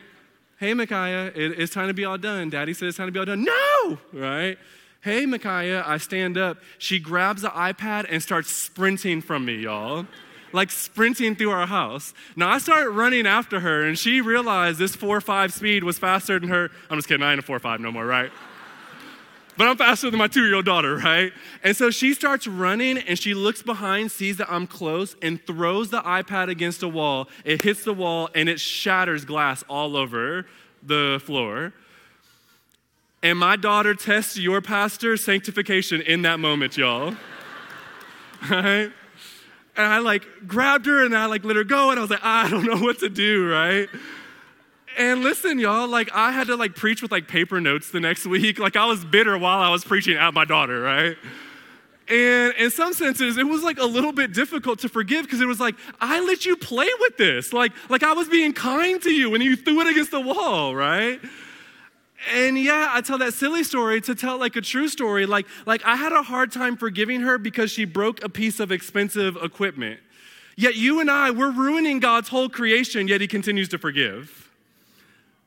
[0.58, 2.48] Hey, Micaiah, it, it's time to be all done.
[2.48, 3.44] Daddy says it's time to be all done.
[3.44, 3.98] No!
[4.12, 4.56] Right?
[5.02, 6.58] Hey, Micaiah, I stand up.
[6.76, 10.06] She grabs the iPad and starts sprinting from me, y'all.
[10.52, 12.12] Like sprinting through our house.
[12.36, 16.38] Now I start running after her, and she realized this 4 5 speed was faster
[16.38, 16.70] than her.
[16.90, 18.30] I'm just kidding, I ain't a 4 5 no more, right?
[19.56, 21.32] but I'm faster than my two year old daughter, right?
[21.62, 25.90] And so she starts running and she looks behind, sees that I'm close, and throws
[25.90, 27.28] the iPad against a wall.
[27.44, 30.46] It hits the wall and it shatters glass all over
[30.82, 31.72] the floor.
[33.22, 37.14] And my daughter tests your pastor's sanctification in that moment, y'all.
[38.50, 38.90] right?
[39.76, 42.24] And I like grabbed her and I like let her go and I was like,
[42.24, 43.88] I don't know what to do, right?
[44.96, 48.26] And listen, y'all, like I had to like preach with like paper notes the next
[48.26, 48.58] week.
[48.58, 51.16] Like I was bitter while I was preaching at my daughter, right?
[52.08, 55.46] And in some senses, it was like a little bit difficult to forgive because it
[55.46, 57.52] was like, I let you play with this.
[57.52, 60.74] Like, like I was being kind to you when you threw it against the wall,
[60.74, 61.20] right?
[62.28, 65.26] And yeah, I tell that silly story to tell like a true story.
[65.26, 68.70] Like, like I had a hard time forgiving her because she broke a piece of
[68.70, 70.00] expensive equipment.
[70.56, 74.40] Yet you and I, we're ruining God's whole creation, yet He continues to forgive.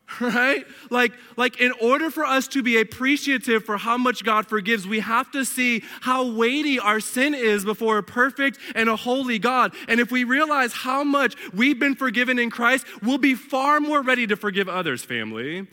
[0.22, 0.66] Right?
[0.92, 5.00] Like, like in order for us to be appreciative for how much God forgives, we
[5.00, 9.74] have to see how weighty our sin is before a perfect and a holy God.
[9.88, 14.04] And if we realize how much we've been forgiven in Christ, we'll be far more
[14.04, 15.68] ready to forgive others, family.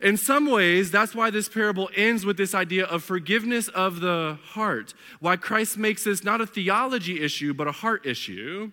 [0.00, 4.38] In some ways, that's why this parable ends with this idea of forgiveness of the
[4.42, 4.94] heart.
[5.20, 8.70] Why Christ makes this not a theology issue, but a heart issue.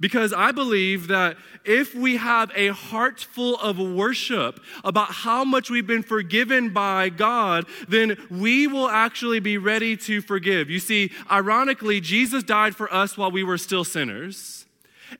[0.00, 5.70] Because I believe that if we have a heart full of worship about how much
[5.70, 10.70] we've been forgiven by God, then we will actually be ready to forgive.
[10.70, 14.66] You see, ironically, Jesus died for us while we were still sinners.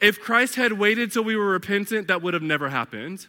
[0.01, 3.27] If Christ had waited till we were repentant, that would have never happened.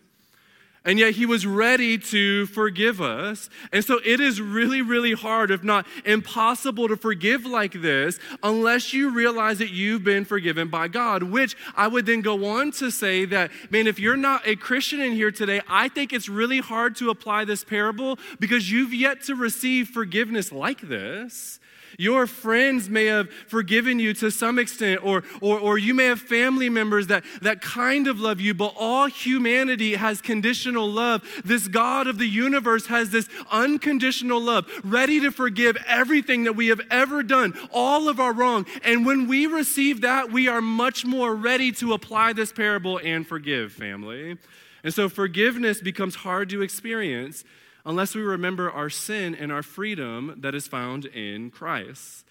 [0.90, 3.48] And yet he was ready to forgive us.
[3.72, 8.92] And so it is really, really hard, if not impossible, to forgive like this unless
[8.92, 11.22] you realize that you've been forgiven by God.
[11.22, 15.00] Which I would then go on to say that, man, if you're not a Christian
[15.00, 19.22] in here today, I think it's really hard to apply this parable because you've yet
[19.26, 21.60] to receive forgiveness like this.
[22.00, 26.22] Your friends may have forgiven you to some extent, or, or, or you may have
[26.22, 31.28] family members that, that kind of love you, but all humanity has conditional love.
[31.44, 36.68] This God of the universe has this unconditional love, ready to forgive everything that we
[36.68, 38.66] have ever done, all of our wrong.
[38.86, 43.28] And when we receive that, we are much more ready to apply this parable and
[43.28, 44.38] forgive, family.
[44.86, 47.44] And so forgiveness becomes hard to experience
[47.86, 52.26] unless we remember our sin and our freedom that is found in Christ.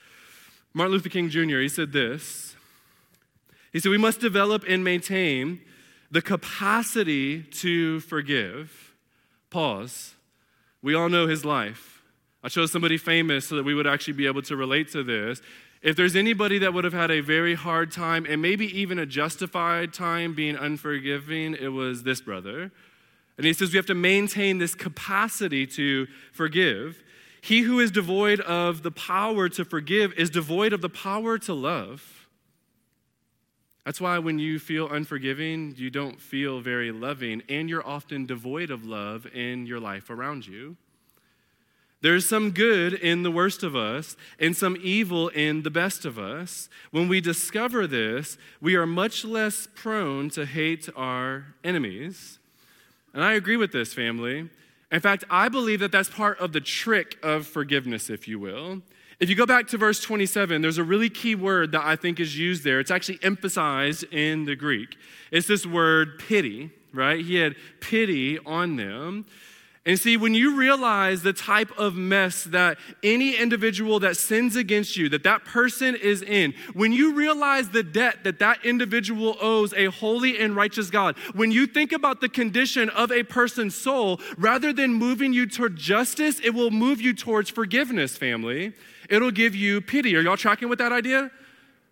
[0.75, 2.55] Martin Luther King Jr., he said this.
[3.73, 5.61] He said, We must develop and maintain
[6.11, 8.95] the capacity to forgive.
[9.51, 10.15] Pause.
[10.83, 12.03] We all know his life.
[12.43, 15.43] I chose somebody famous so that we would actually be able to relate to this.
[15.83, 19.07] If there's anybody that would have had a very hard time and maybe even a
[19.07, 22.73] justified time being unforgiving, it was this brother.
[23.39, 27.03] And he says we have to maintain this capacity to forgive.
[27.41, 31.55] He who is devoid of the power to forgive is devoid of the power to
[31.55, 32.27] love.
[33.85, 38.71] That's why when you feel unforgiving, you don't feel very loving, and you're often devoid
[38.71, 40.77] of love in your life around you.
[42.01, 46.19] There's some good in the worst of us and some evil in the best of
[46.19, 46.69] us.
[46.91, 52.39] When we discover this, we are much less prone to hate our enemies
[53.15, 54.49] And I agree with this, family.
[54.91, 58.83] In fact, I believe that that's part of the trick of forgiveness, if you will.
[59.21, 62.21] If you go back to verse 27, there's a really key word that I think
[62.21, 62.79] is used there.
[62.79, 64.97] It's actually emphasized in the Greek.
[65.33, 67.25] It's this word pity, right?
[67.25, 69.27] He had pity on them.
[69.89, 74.99] And see, when you realize the type of mess that any individual that sins against
[74.99, 79.73] you, that that person is in, when you realize the debt that that individual owes
[79.73, 84.21] a holy and righteous God, when you think about the condition of a person's soul,
[84.37, 88.75] rather than moving you toward justice, it will move you towards forgiveness, family.
[89.09, 90.15] It'll give you pity.
[90.17, 91.31] Are y'all tracking with that idea?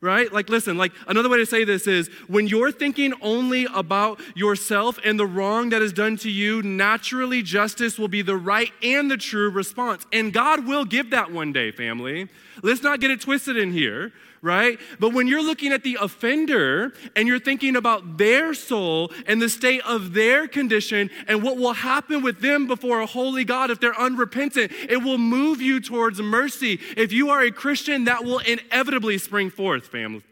[0.00, 0.32] Right?
[0.32, 4.98] Like, listen, like another way to say this is when you're thinking only about yourself
[5.04, 9.10] and the wrong that is done to you, naturally justice will be the right and
[9.10, 10.06] the true response.
[10.12, 12.28] And God will give that one day, family.
[12.62, 14.12] Let's not get it twisted in here,
[14.46, 14.78] right?
[15.00, 19.48] But when you're looking at the offender and you're thinking about their soul and the
[19.48, 23.80] state of their condition and what will happen with them before a holy God if
[23.80, 26.78] they're unrepentant, it will move you towards mercy.
[26.96, 30.22] If you are a Christian, that will inevitably spring forth, family.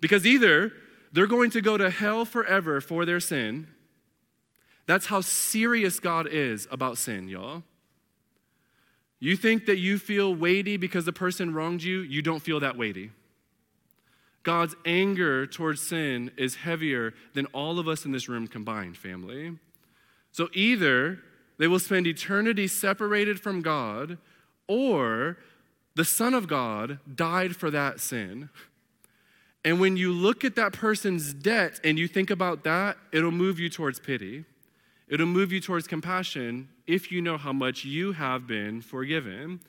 [0.00, 0.72] Because either
[1.12, 3.68] they're going to go to hell forever for their sin.
[4.86, 7.62] That's how serious God is about sin, y'all.
[9.22, 12.76] You think that you feel weighty because the person wronged you, you don't feel that
[12.76, 13.12] weighty.
[14.42, 19.56] God's anger towards sin is heavier than all of us in this room combined, family.
[20.32, 21.20] So either
[21.56, 24.18] they will spend eternity separated from God,
[24.66, 25.38] or
[25.94, 28.48] the Son of God died for that sin.
[29.64, 33.60] And when you look at that person's debt and you think about that, it'll move
[33.60, 34.46] you towards pity.
[35.06, 39.60] It'll move you towards compassion if you know how much you have been forgiven.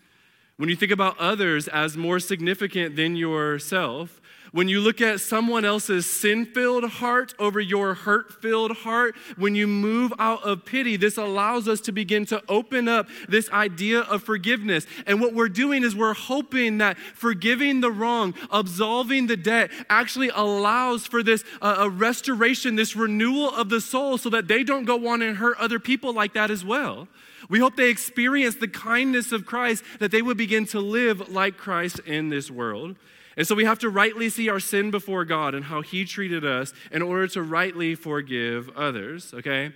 [0.57, 5.65] When you think about others as more significant than yourself, when you look at someone
[5.65, 10.95] else's sin filled heart over your hurt filled heart, when you move out of pity,
[10.95, 14.85] this allows us to begin to open up this idea of forgiveness.
[15.07, 20.29] And what we're doing is we're hoping that forgiving the wrong, absolving the debt, actually
[20.29, 24.85] allows for this uh, a restoration, this renewal of the soul, so that they don't
[24.85, 27.07] go on and hurt other people like that as well.
[27.49, 31.57] We hope they experience the kindness of Christ, that they would begin to live like
[31.57, 32.95] Christ in this world.
[33.35, 36.45] And so we have to rightly see our sin before God and how He treated
[36.45, 39.71] us in order to rightly forgive others, okay?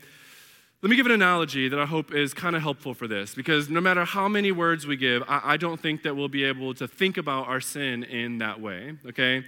[0.84, 3.68] Let me give an analogy that I hope is kind of helpful for this because
[3.68, 6.76] no matter how many words we give, I, I, don't think that we'll be able
[6.76, 9.44] to think about our sin in that way, okay?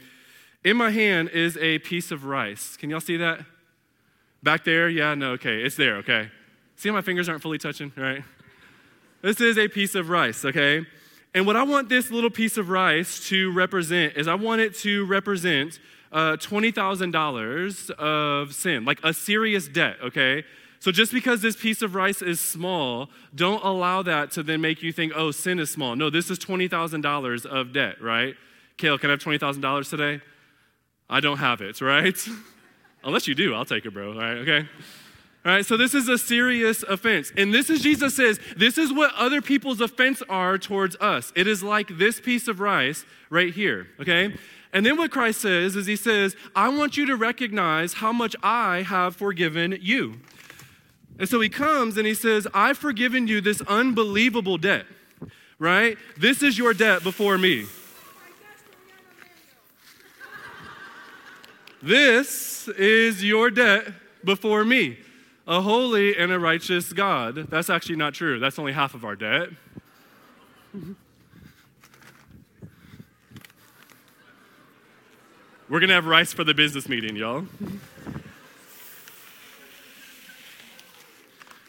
[0.63, 2.75] In my hand is a piece of rice.
[2.77, 3.41] Can y'all see that?
[4.41, 4.89] Back there?
[4.89, 6.31] Yeah, no, okay, it's there, okay?
[6.79, 8.23] See how my fingers aren't fully touching, right?
[9.21, 10.85] This is a piece of rice, okay?
[11.33, 14.75] And what I want this little piece of rice to represent is I want it
[14.75, 15.77] to represent
[16.13, 20.45] uh, $20,000 of sin, like a serious debt, okay?
[20.79, 24.81] So just because this piece of rice is small, don't allow that to then make
[24.81, 25.97] you think, oh, sin is small.
[25.97, 28.35] No, this is $20,000 of debt, right?
[28.77, 30.21] Kale, can I have $20,000 today?
[31.09, 32.17] I don't have it, right?
[33.03, 34.69] Unless you do, I'll take it, bro, all right, okay?
[35.45, 37.31] All right, so this is a serious offense.
[37.37, 41.31] And this is, Jesus says, this is what other people's offense are towards us.
[41.33, 44.35] It is like this piece of rice right here, okay?
[44.73, 48.35] And then what Christ says is, He says, I want you to recognize how much
[48.43, 50.19] I have forgiven you.
[51.17, 54.85] And so He comes and He says, I've forgiven you this unbelievable debt,
[55.57, 55.97] right?
[56.17, 57.65] This is your debt before me.
[61.81, 63.87] This is your debt
[64.25, 64.97] before me
[65.49, 67.47] a holy and a righteous God.
[67.49, 68.39] That's actually not true.
[68.39, 69.49] That's only half of our debt.
[75.67, 77.47] We're going to have rice for the business meeting, y'all.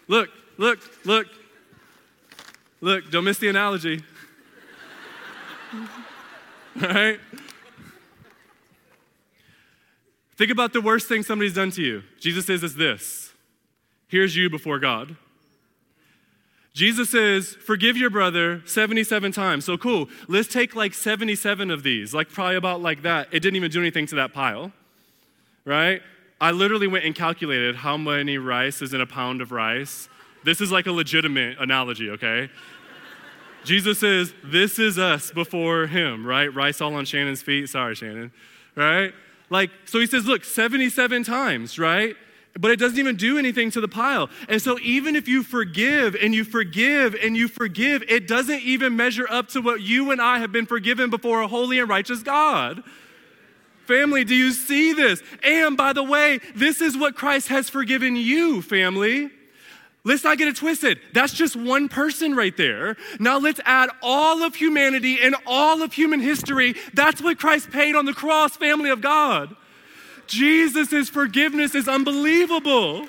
[0.07, 0.29] look,
[0.59, 1.27] look, look.
[2.83, 4.03] Look, don't miss the analogy.
[6.83, 7.19] All right?
[10.37, 12.03] Think about the worst thing somebody's done to you.
[12.19, 13.20] Jesus says it's this
[14.11, 15.17] Here's you before God.
[16.73, 19.65] Jesus says, forgive your brother 77 times.
[19.65, 20.09] So cool.
[20.29, 23.29] Let's take like 77 of these, like probably about like that.
[23.33, 24.73] It didn't even do anything to that pile,
[25.65, 26.03] right?
[26.41, 30.09] I literally went and calculated how many rice is in a pound of rice.
[30.45, 32.51] This is like a legitimate analogy, okay?
[33.65, 36.53] Jesus says, This is us before him, right?
[36.53, 37.69] Rice all on Shannon's feet.
[37.69, 38.33] Sorry, Shannon,
[38.75, 39.13] right?
[39.51, 42.17] Like, so he says, Look, 77 times, right?
[42.59, 44.29] But it doesn't even do anything to the pile.
[44.49, 48.97] And so, even if you forgive and you forgive and you forgive, it doesn't even
[48.97, 52.23] measure up to what you and I have been forgiven before a holy and righteous
[52.23, 52.83] God.
[53.87, 55.23] Family, do you see this?
[55.43, 59.31] And by the way, this is what Christ has forgiven you, family.
[60.03, 60.99] Let's not get it twisted.
[61.13, 62.97] That's just one person right there.
[63.19, 66.75] Now let's add all of humanity and all of human history.
[66.95, 69.55] That's what Christ paid on the cross, family of God.
[70.31, 73.09] Jesus' forgiveness is unbelievable.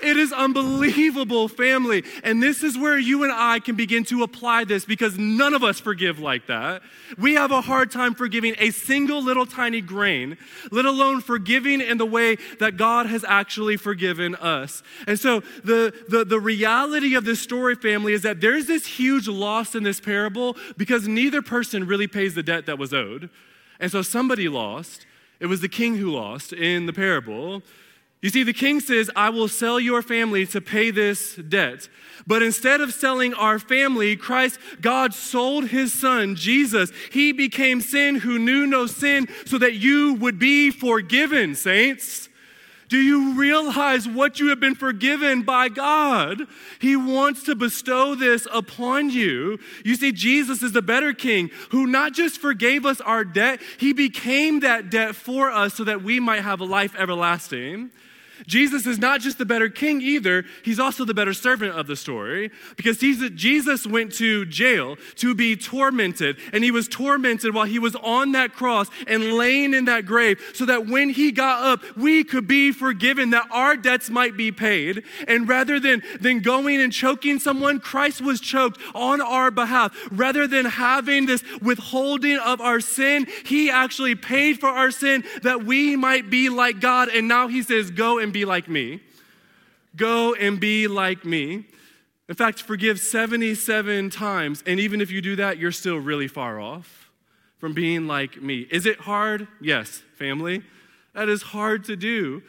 [0.00, 2.04] It is unbelievable, family.
[2.24, 5.62] And this is where you and I can begin to apply this because none of
[5.62, 6.82] us forgive like that.
[7.18, 10.38] We have a hard time forgiving a single little tiny grain,
[10.72, 14.82] let alone forgiving in the way that God has actually forgiven us.
[15.06, 19.28] And so the, the, the reality of this story, family, is that there's this huge
[19.28, 23.30] loss in this parable because neither person really pays the debt that was owed.
[23.78, 25.06] And so somebody lost.
[25.42, 27.64] It was the king who lost in the parable.
[28.20, 31.88] You see, the king says, I will sell your family to pay this debt.
[32.28, 36.92] But instead of selling our family, Christ, God sold his son, Jesus.
[37.10, 42.28] He became sin who knew no sin so that you would be forgiven, saints.
[42.92, 46.42] Do you realize what you have been forgiven by God?
[46.78, 49.58] He wants to bestow this upon you.
[49.82, 53.94] You see, Jesus is the better king who not just forgave us our debt, he
[53.94, 57.92] became that debt for us so that we might have a life everlasting.
[58.46, 61.96] Jesus is not just the better king either, he's also the better servant of the
[61.96, 67.78] story because Jesus went to jail to be tormented, and he was tormented while he
[67.78, 71.96] was on that cross and laying in that grave so that when he got up,
[71.96, 75.04] we could be forgiven, that our debts might be paid.
[75.28, 79.96] And rather than, than going and choking someone, Christ was choked on our behalf.
[80.10, 85.64] Rather than having this withholding of our sin, he actually paid for our sin that
[85.64, 87.08] we might be like God.
[87.08, 89.00] And now he says, Go and be like me.
[89.96, 91.66] Go and be like me.
[92.28, 94.62] In fact, forgive 77 times.
[94.66, 97.10] And even if you do that, you're still really far off
[97.58, 98.66] from being like me.
[98.70, 99.46] Is it hard?
[99.60, 100.62] Yes, family.
[101.14, 102.42] That is hard to do.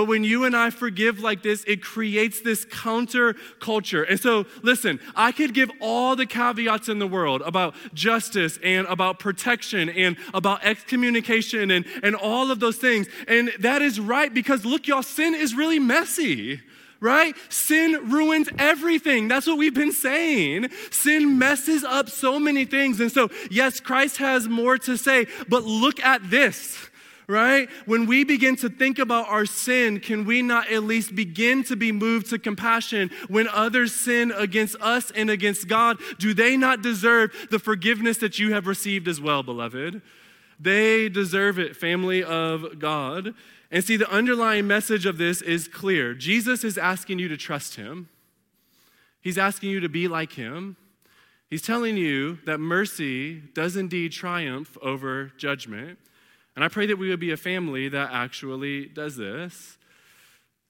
[0.00, 4.02] But when you and I forgive like this, it creates this counter culture.
[4.02, 8.86] And so, listen, I could give all the caveats in the world about justice and
[8.86, 13.08] about protection and about excommunication and, and all of those things.
[13.28, 16.62] And that is right because, look, y'all, sin is really messy
[17.02, 17.34] right?
[17.48, 19.26] Sin ruins everything.
[19.26, 20.68] That's what we've been saying.
[20.90, 23.00] Sin messes up so many things.
[23.00, 26.89] And so, yes, Christ has more to say, but look at this
[27.30, 27.68] right?
[27.86, 31.76] When we begin to think about our sin, can we not at least begin to
[31.76, 35.98] be moved to compassion when others sin against us and against God?
[36.18, 40.02] Do they not deserve the forgiveness that you have received as well, beloved?
[40.58, 43.34] They deserve it, family of God.
[43.70, 47.76] And see, the underlying message of this is clear Jesus is asking you to trust
[47.76, 48.08] him,
[49.20, 50.76] he's asking you to be like him.
[51.48, 55.98] He's telling you that mercy does indeed triumph over judgment.
[56.60, 59.78] And I pray that we would be a family that actually does this.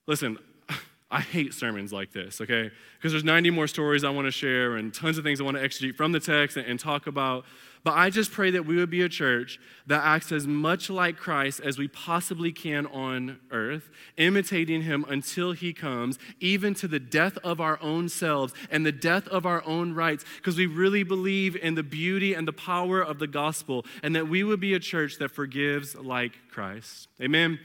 [0.07, 0.39] Listen,
[1.11, 2.71] I hate sermons like this, okay?
[2.97, 5.57] Because there's 90 more stories I want to share and tons of things I want
[5.57, 7.45] to exegete from the text and, and, talk about.
[7.83, 11.17] But I just pray that we would be a church that acts as much like
[11.17, 17.01] Christ as we possibly can on earth, imitating him until he comes, even to the
[17.01, 21.03] death of our own selves and the death of our own rights, because we really
[21.03, 24.75] believe in the beauty and the power of the gospel, and that we would be
[24.75, 27.09] a church that forgives like Christ.
[27.21, 27.59] Amen.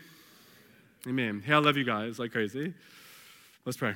[1.05, 1.43] Amen.
[1.45, 2.73] Hey, I love you guys like crazy.
[3.65, 3.95] Let's pray.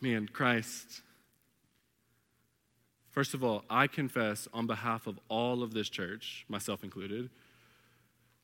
[0.00, 1.02] Man, Christ.
[3.10, 7.30] First of all, I confess on behalf of all of this church, myself included,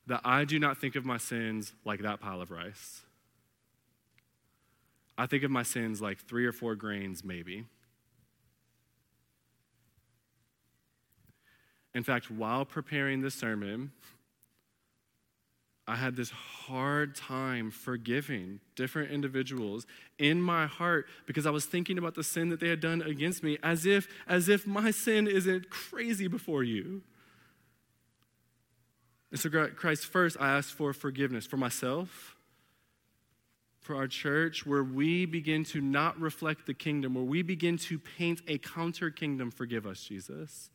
[0.07, 3.01] that I do not think of my sins like that pile of rice.
[5.17, 7.65] I think of my sins like three or four grains, maybe.
[11.93, 13.91] In fact, while preparing this sermon,
[15.87, 19.85] I had this hard time forgiving different individuals
[20.19, 23.43] in my heart because I was thinking about the sin that they had done against
[23.43, 27.01] me as if as if my sin isn't crazy before you.
[29.31, 32.35] And so Christ first I asked for forgiveness for myself,
[33.79, 37.97] for our church where we begin to not reflect the kingdom, where we begin to
[37.97, 40.69] paint a counter kingdom, forgive us Jesus.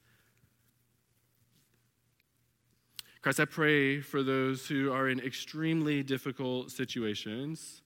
[3.26, 7.82] Christ, I pray for those who are in extremely difficult situations.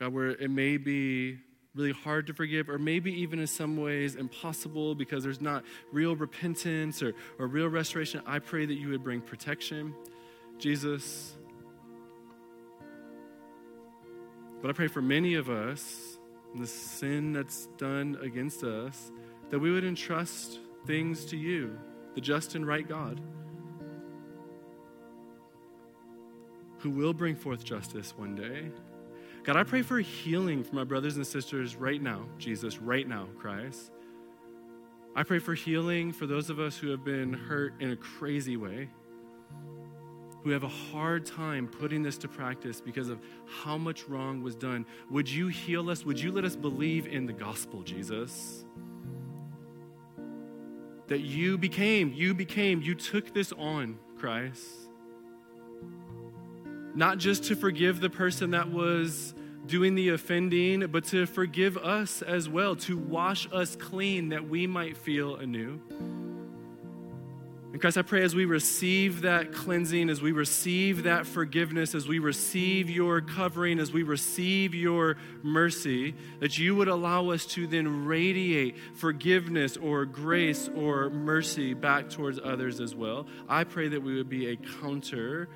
[0.00, 1.36] God, where it may be
[1.74, 6.16] really hard to forgive, or maybe even in some ways impossible because there's not real
[6.16, 9.94] repentance or, or real restoration, I pray that you would bring protection.
[10.56, 11.36] Jesus,
[14.62, 16.18] But I pray for many of us,
[16.58, 19.12] the sin that's done against us,
[19.50, 21.78] that we would entrust things to you,
[22.14, 23.20] the just and right God,
[26.78, 28.70] who will bring forth justice one day.
[29.44, 33.28] God, I pray for healing for my brothers and sisters right now, Jesus, right now,
[33.38, 33.92] Christ.
[35.14, 38.56] I pray for healing for those of us who have been hurt in a crazy
[38.56, 38.90] way,
[40.44, 44.54] who have a hard time putting this to practice because of how much wrong was
[44.54, 44.84] done.
[45.10, 46.04] Would you heal us?
[46.04, 48.64] Would you let us believe in the gospel, Jesus?
[51.08, 54.64] That you became, you became, you took this on, Christ.
[56.94, 59.34] Not just to forgive the person that was
[59.66, 64.66] doing the offending, but to forgive us as well, to wash us clean that we
[64.66, 65.80] might feel anew.
[67.72, 72.08] And Christ, I pray as we receive that cleansing, as we receive that forgiveness, as
[72.08, 77.66] we receive your covering, as we receive your mercy, that you would allow us to
[77.66, 83.26] then radiate forgiveness or grace or mercy back towards others as well.
[83.48, 85.48] I pray that we would be a counter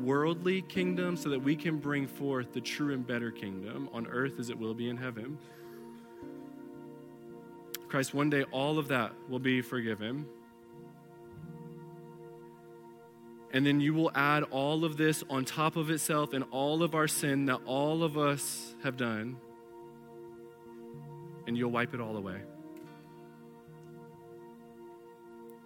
[0.00, 4.38] worldly kingdom so that we can bring forth the true and better kingdom on earth
[4.38, 5.38] as it will be in heaven.
[7.88, 10.26] Christ, one day all of that will be forgiven.
[13.52, 16.94] And then you will add all of this on top of itself and all of
[16.94, 19.36] our sin that all of us have done,
[21.46, 22.40] and you'll wipe it all away.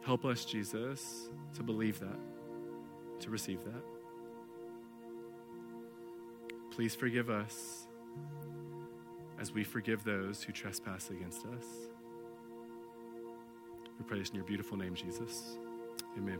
[0.05, 2.19] Help us, Jesus, to believe that,
[3.21, 3.83] to receive that.
[6.71, 7.87] Please forgive us
[9.41, 11.65] as we forgive those who trespass against us.
[13.99, 15.57] We pray this in your beautiful name, Jesus.
[16.17, 16.39] Amen.